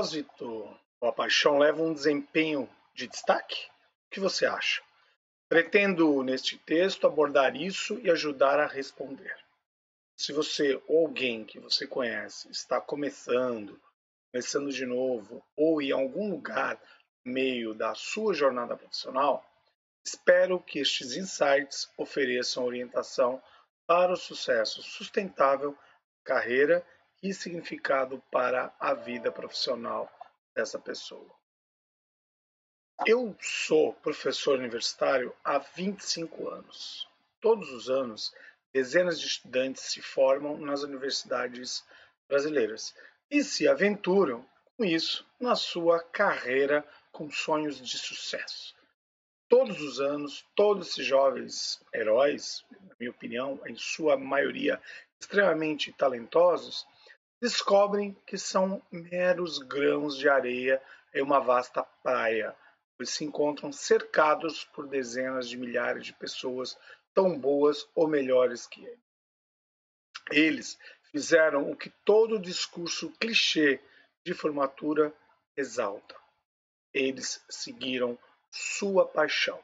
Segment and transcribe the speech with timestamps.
[0.00, 3.66] Propósito ou a paixão leva um desempenho de destaque?
[4.06, 4.82] O que você acha?
[5.46, 9.36] Pretendo, neste texto, abordar isso e ajudar a responder.
[10.16, 13.78] Se você ou alguém que você conhece está começando,
[14.32, 16.80] começando de novo, ou em algum lugar
[17.24, 19.44] no meio da sua jornada profissional,
[20.02, 23.42] espero que estes insights ofereçam orientação
[23.86, 25.76] para o sucesso sustentável
[26.24, 26.86] carreira
[27.34, 30.10] significado para a vida profissional
[30.54, 31.30] dessa pessoa.
[33.06, 37.08] Eu sou professor universitário há 25 anos.
[37.40, 38.34] Todos os anos,
[38.72, 41.84] dezenas de estudantes se formam nas universidades
[42.28, 42.94] brasileiras
[43.30, 44.44] e se aventuram
[44.76, 48.74] com isso na sua carreira com sonhos de sucesso.
[49.48, 54.80] Todos os anos, todos esses jovens heróis, na minha opinião, em sua maioria
[55.18, 56.86] extremamente talentosos,
[57.40, 60.80] descobrem que são meros grãos de areia
[61.14, 62.54] em uma vasta praia,
[62.96, 66.78] pois se encontram cercados por dezenas de milhares de pessoas
[67.14, 69.00] tão boas ou melhores que eles.
[70.30, 70.78] Eles
[71.10, 73.80] fizeram o que todo discurso clichê
[74.24, 75.12] de formatura
[75.56, 76.14] exalta.
[76.92, 78.18] Eles seguiram
[78.50, 79.58] sua paixão.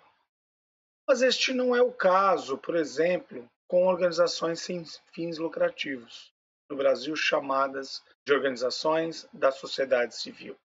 [1.06, 6.34] Mas este não é o caso, por exemplo, com organizações sem fins lucrativos
[6.69, 10.56] no Brasil chamadas de organizações da sociedade civil.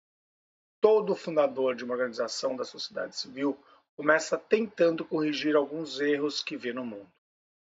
[0.80, 3.58] Todo fundador de uma organização da sociedade civil
[3.96, 7.10] começa tentando corrigir alguns erros que vê no mundo.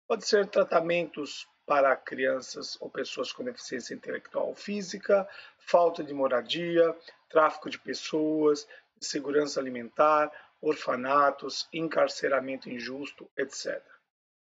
[0.07, 6.97] Pode ser tratamentos para crianças ou pessoas com deficiência intelectual ou física, falta de moradia,
[7.29, 8.67] tráfico de pessoas,
[9.01, 10.31] segurança alimentar,
[10.61, 13.83] orfanatos, encarceramento injusto, etc.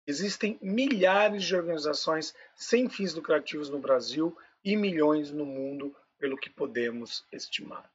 [0.07, 6.49] Existem milhares de organizações sem fins lucrativos no Brasil e milhões no mundo, pelo que
[6.49, 7.89] podemos estimar.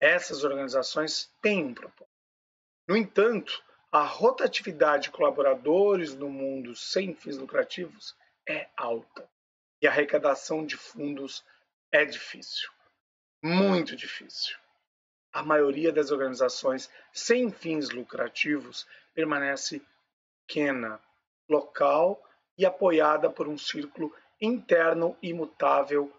[0.00, 2.16] Essas organizações têm um propósito.
[2.86, 8.14] No entanto, a rotatividade de colaboradores no mundo sem fins lucrativos
[8.46, 9.28] é alta
[9.80, 11.44] e a arrecadação de fundos
[11.90, 12.70] é difícil,
[13.42, 14.56] muito difícil.
[15.32, 19.82] A maioria das organizações sem fins lucrativos permanece
[20.46, 21.00] pequena
[21.48, 22.22] local
[22.56, 26.12] e apoiada por um círculo interno imutável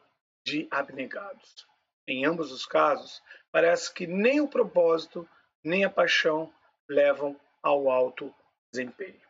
[0.46, 1.68] de abnegados.
[2.08, 5.28] Em ambos os casos, parece que nem o propósito
[5.64, 6.52] nem a paixão
[6.88, 8.34] levam ao alto
[8.72, 9.22] desempenho.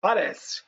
[0.00, 0.62] Parece.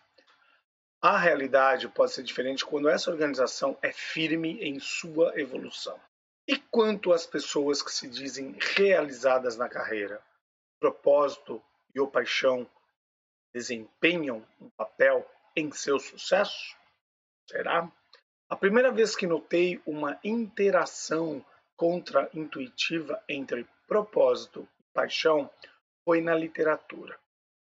[1.00, 6.00] A realidade pode ser diferente quando essa organização é firme em sua evolução.
[6.48, 10.22] E quanto às pessoas que se dizem realizadas na carreira,
[10.80, 11.62] propósito
[11.94, 12.68] e paixão
[13.56, 16.76] desempenham um papel em seu sucesso?
[17.48, 17.90] Será?
[18.50, 21.42] A primeira vez que notei uma interação
[21.74, 25.50] contra-intuitiva entre propósito e paixão
[26.04, 27.18] foi na literatura.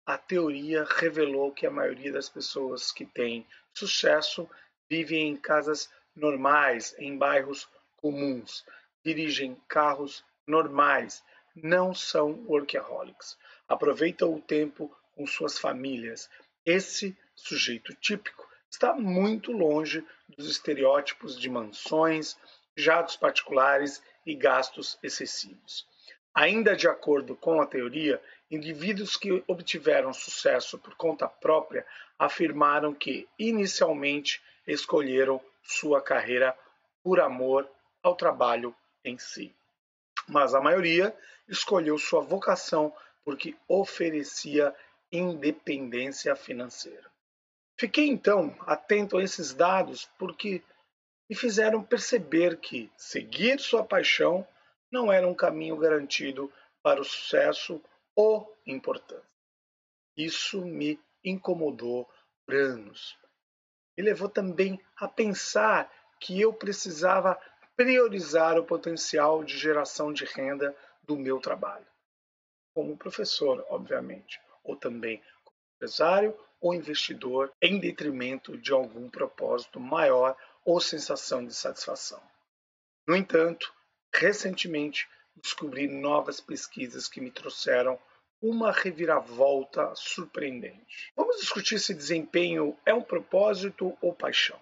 [0.04, 4.46] A teoria revelou que a maioria das pessoas que têm sucesso
[4.90, 7.66] vivem em casas normais, em bairros
[7.96, 8.62] comuns,
[9.02, 11.24] dirigem carros normais,
[11.56, 13.38] não são workaholics.
[13.66, 16.30] Aproveitam o tempo com suas famílias.
[16.64, 22.36] Esse sujeito típico está muito longe dos estereótipos de mansões,
[22.76, 25.84] jatos particulares e gastos excessivos.
[26.32, 31.84] Ainda de acordo com a teoria, indivíduos que obtiveram sucesso por conta própria
[32.16, 36.56] afirmaram que, inicialmente, escolheram sua carreira
[37.02, 37.68] por amor
[38.04, 38.72] ao trabalho
[39.04, 39.52] em si.
[40.28, 41.12] Mas a maioria
[41.48, 42.94] escolheu sua vocação
[43.24, 44.72] porque oferecia
[45.10, 47.10] independência financeira.
[47.78, 50.62] Fiquei então atento a esses dados porque
[51.28, 54.46] me fizeram perceber que seguir sua paixão
[54.90, 56.52] não era um caminho garantido
[56.82, 57.82] para o sucesso
[58.16, 59.28] ou importância.
[60.16, 62.08] Isso me incomodou
[62.44, 63.16] por anos.
[63.96, 67.40] Me levou também a pensar que eu precisava
[67.76, 71.86] priorizar o potencial de geração de renda do meu trabalho.
[72.74, 80.36] Como professor, obviamente, ou também como empresário ou investidor, em detrimento de algum propósito maior
[80.64, 82.20] ou sensação de satisfação.
[83.06, 83.72] No entanto,
[84.12, 87.98] recentemente descobri novas pesquisas que me trouxeram
[88.40, 91.12] uma reviravolta surpreendente.
[91.16, 94.60] Vamos discutir se desempenho é um propósito ou paixão.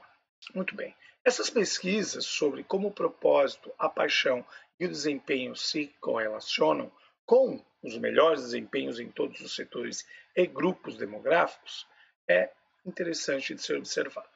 [0.55, 0.94] Muito bem.
[1.25, 4.47] Essas pesquisas sobre como o propósito, a paixão
[4.79, 6.93] e o desempenho se correlacionam
[7.26, 11.87] com os melhores desempenhos em todos os setores e grupos demográficos
[12.28, 12.50] é
[12.84, 14.28] interessante de ser observado.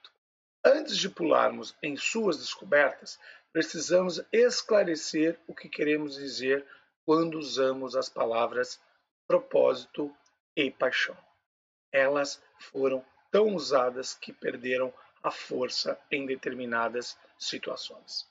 [0.64, 3.18] Antes de pularmos em suas descobertas,
[3.52, 6.66] precisamos esclarecer o que queremos dizer
[7.04, 8.80] quando usamos as palavras
[9.26, 10.14] propósito
[10.54, 11.16] e paixão.
[11.92, 18.29] Elas foram tão usadas que perderam a força em determinadas situações.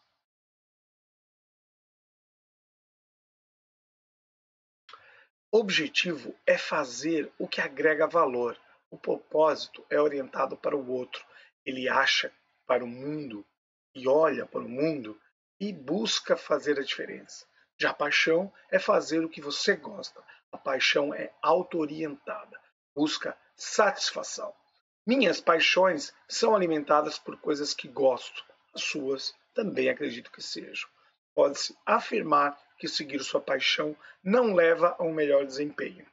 [5.51, 8.55] Objetivo é fazer o que agrega valor.
[8.91, 11.25] O propósito é orientado para o outro.
[11.65, 12.31] Ele acha
[12.67, 13.43] para o mundo
[13.95, 15.19] e olha para o mundo
[15.59, 17.47] e busca fazer a diferença.
[17.79, 22.59] Já a paixão é fazer o que você gosta, a paixão é auto-orientada,
[22.95, 24.53] busca satisfação.
[25.05, 28.45] Minhas paixões são alimentadas por coisas que gosto,
[28.75, 30.87] as suas também acredito que sejam.
[31.33, 36.07] Pode-se afirmar que seguir sua paixão não leva a um melhor desempenho.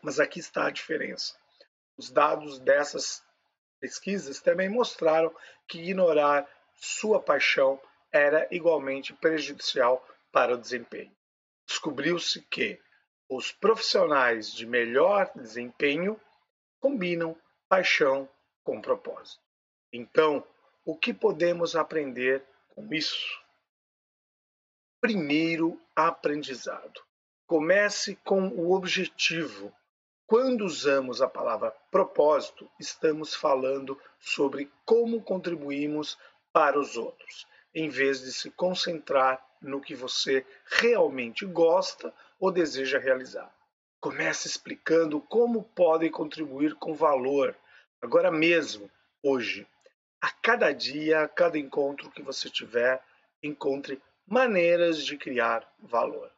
[0.00, 1.36] Mas aqui está a diferença.
[1.96, 3.22] Os dados dessas
[3.80, 5.34] pesquisas também mostraram
[5.66, 7.80] que ignorar sua paixão
[8.12, 11.14] era igualmente prejudicial para o desempenho.
[11.66, 12.80] Descobriu-se que
[13.28, 16.18] os profissionais de melhor desempenho
[16.80, 17.36] combinam
[17.68, 18.28] paixão
[18.62, 19.42] com propósito.
[19.92, 20.46] Então,
[20.84, 23.42] o que podemos aprender com isso?
[25.00, 27.00] Primeiro, aprendizado.
[27.44, 29.74] Comece com o objetivo.
[30.28, 36.16] Quando usamos a palavra propósito, estamos falando sobre como contribuímos
[36.52, 43.00] para os outros, em vez de se concentrar no que você realmente gosta ou deseja
[43.00, 43.52] realizar.
[43.98, 47.56] Comece explicando como pode contribuir com valor,
[48.00, 48.88] agora mesmo,
[49.20, 49.66] hoje.
[50.20, 53.02] A cada dia, a cada encontro que você tiver,
[53.42, 56.30] encontre maneiras de criar valor,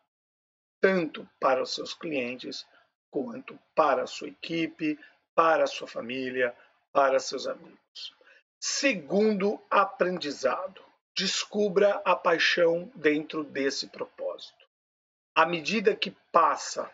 [0.81, 2.65] tanto para os seus clientes,
[3.11, 4.99] quanto para a sua equipe,
[5.35, 6.55] para a sua família,
[6.93, 8.15] para seus amigos.
[8.61, 10.83] Segundo aprendizado,
[11.17, 14.67] descubra a paixão dentro desse propósito.
[15.35, 16.91] À medida que passa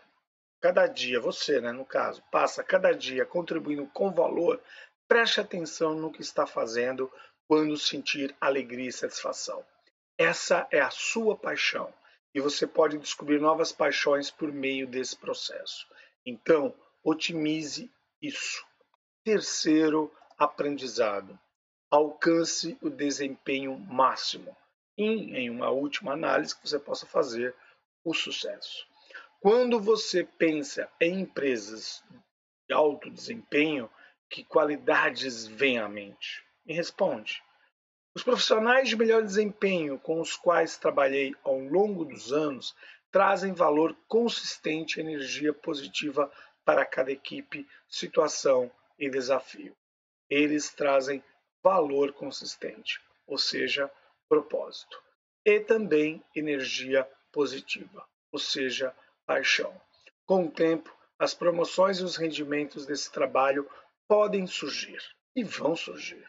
[0.60, 4.60] cada dia, você, né, no caso, passa cada dia contribuindo com valor,
[5.06, 7.12] preste atenção no que está fazendo
[7.46, 9.64] quando sentir alegria e satisfação.
[10.18, 11.92] Essa é a sua paixão
[12.34, 15.86] e você pode descobrir novas paixões por meio desse processo.
[16.24, 17.90] Então, otimize
[18.20, 18.64] isso.
[19.24, 21.38] Terceiro aprendizado:
[21.90, 24.56] alcance o desempenho máximo.
[24.98, 27.54] E, em uma última análise, que você possa fazer
[28.02, 28.86] o sucesso.
[29.40, 32.02] Quando você pensa em empresas
[32.66, 33.90] de alto desempenho,
[34.30, 36.42] que qualidades vêm à mente?
[36.64, 37.42] Me responde.
[38.16, 42.74] Os profissionais de melhor desempenho com os quais trabalhei ao longo dos anos
[43.12, 46.32] trazem valor consistente e energia positiva
[46.64, 49.76] para cada equipe, situação e desafio.
[50.30, 51.22] Eles trazem
[51.62, 53.92] valor consistente, ou seja,
[54.26, 54.98] propósito,
[55.44, 58.96] e também energia positiva, ou seja,
[59.26, 59.78] paixão.
[60.24, 63.68] Com o tempo, as promoções e os rendimentos desse trabalho
[64.08, 65.02] podem surgir
[65.34, 66.26] e vão surgir.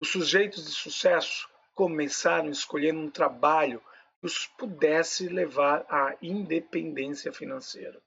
[0.00, 3.80] Os sujeitos de sucesso começaram escolhendo um trabalho
[4.18, 8.00] que os pudesse levar à independência financeira.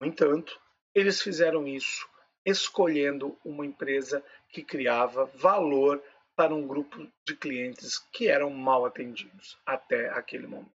[0.00, 0.60] No entanto,
[0.94, 2.08] eles fizeram isso
[2.44, 6.02] escolhendo uma empresa que criava valor
[6.34, 10.72] para um grupo de clientes que eram mal atendidos até aquele momento.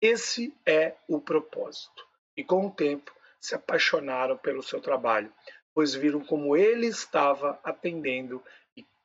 [0.00, 2.04] Esse é o propósito.
[2.36, 5.32] E com o tempo se apaixonaram pelo seu trabalho,
[5.74, 8.42] pois viram como ele estava atendendo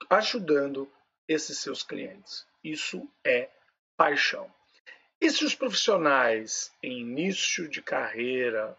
[0.09, 0.91] ajudando
[1.27, 2.45] esses seus clientes.
[2.63, 3.49] Isso é
[3.95, 4.51] paixão.
[5.19, 8.77] E se os profissionais em início de carreira,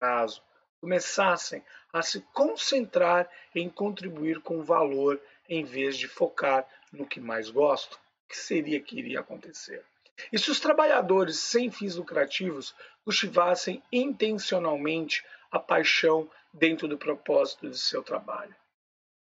[0.00, 0.42] caso,
[0.80, 7.50] começassem a se concentrar em contribuir com valor em vez de focar no que mais
[7.50, 9.84] gostam, o que seria que iria acontecer?
[10.32, 12.74] E se os trabalhadores sem fins lucrativos
[13.04, 18.54] cultivassem intencionalmente a paixão dentro do propósito de seu trabalho?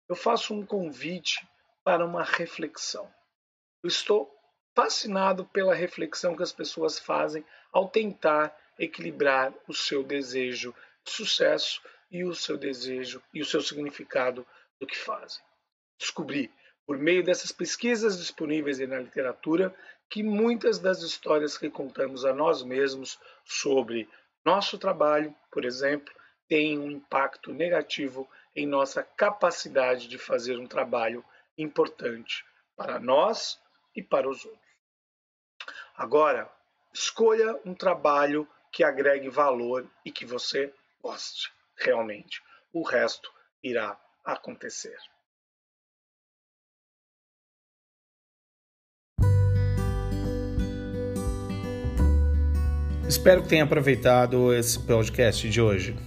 [0.09, 1.47] Eu faço um convite
[1.83, 3.11] para uma reflexão.
[3.83, 4.33] Eu estou
[4.75, 10.73] fascinado pela reflexão que as pessoas fazem ao tentar equilibrar o seu desejo
[11.03, 14.45] de sucesso e o seu desejo e o seu significado
[14.79, 15.41] do que fazem.
[15.99, 16.51] Descobri,
[16.85, 19.75] por meio dessas pesquisas disponíveis na literatura,
[20.09, 24.07] que muitas das histórias que contamos a nós mesmos sobre
[24.45, 26.13] nosso trabalho, por exemplo,
[26.47, 31.23] têm um impacto negativo em nossa capacidade de fazer um trabalho
[31.55, 32.43] importante
[32.75, 33.61] para nós
[33.95, 34.67] e para os outros.
[35.95, 36.51] Agora,
[36.91, 42.41] escolha um trabalho que agregue valor e que você goste realmente.
[42.73, 43.31] O resto
[43.63, 43.95] irá
[44.25, 44.97] acontecer.
[53.07, 56.06] Espero que tenha aproveitado esse podcast de hoje.